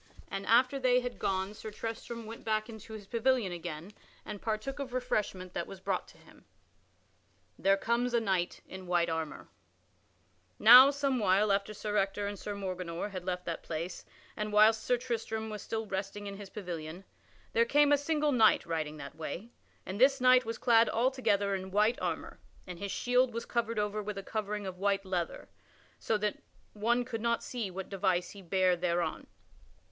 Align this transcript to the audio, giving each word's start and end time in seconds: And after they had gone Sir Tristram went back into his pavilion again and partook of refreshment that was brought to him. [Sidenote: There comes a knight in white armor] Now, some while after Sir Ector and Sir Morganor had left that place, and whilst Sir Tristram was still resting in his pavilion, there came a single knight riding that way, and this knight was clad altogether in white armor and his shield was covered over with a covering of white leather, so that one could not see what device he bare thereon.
And 0.31 0.47
after 0.47 0.79
they 0.79 1.01
had 1.01 1.19
gone 1.19 1.53
Sir 1.53 1.69
Tristram 1.69 2.25
went 2.25 2.43
back 2.43 2.67
into 2.67 2.93
his 2.93 3.05
pavilion 3.05 3.51
again 3.51 3.91
and 4.25 4.41
partook 4.41 4.79
of 4.79 4.93
refreshment 4.93 5.53
that 5.53 5.67
was 5.67 5.79
brought 5.79 6.07
to 6.07 6.17
him. 6.17 6.37
[Sidenote: 7.49 7.57
There 7.59 7.77
comes 7.77 8.13
a 8.15 8.19
knight 8.19 8.61
in 8.65 8.87
white 8.87 9.11
armor] 9.11 9.49
Now, 10.57 10.89
some 10.89 11.19
while 11.19 11.51
after 11.51 11.71
Sir 11.75 11.97
Ector 11.97 12.25
and 12.25 12.39
Sir 12.39 12.55
Morganor 12.55 13.09
had 13.11 13.23
left 13.25 13.45
that 13.45 13.61
place, 13.61 14.03
and 14.35 14.51
whilst 14.51 14.83
Sir 14.83 14.97
Tristram 14.97 15.51
was 15.51 15.61
still 15.61 15.85
resting 15.85 16.25
in 16.25 16.37
his 16.37 16.49
pavilion, 16.49 17.05
there 17.53 17.63
came 17.63 17.91
a 17.91 17.95
single 17.99 18.31
knight 18.31 18.65
riding 18.65 18.97
that 18.97 19.15
way, 19.15 19.51
and 19.85 20.01
this 20.01 20.19
knight 20.19 20.45
was 20.45 20.57
clad 20.57 20.89
altogether 20.89 21.53
in 21.53 21.69
white 21.69 22.01
armor 22.01 22.39
and 22.65 22.79
his 22.79 22.89
shield 22.91 23.35
was 23.35 23.45
covered 23.45 23.77
over 23.77 24.01
with 24.01 24.17
a 24.17 24.23
covering 24.23 24.65
of 24.65 24.79
white 24.79 25.05
leather, 25.05 25.47
so 25.99 26.17
that 26.17 26.41
one 26.73 27.05
could 27.05 27.21
not 27.21 27.43
see 27.43 27.69
what 27.69 27.87
device 27.87 28.31
he 28.31 28.41
bare 28.41 28.75
thereon. 28.75 29.27